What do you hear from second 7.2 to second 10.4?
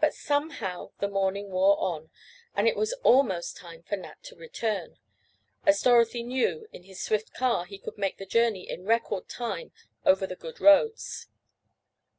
car he could make the journey in record time over the